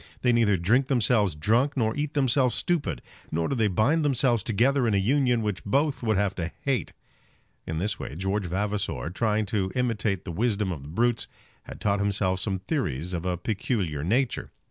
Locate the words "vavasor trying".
8.47-9.45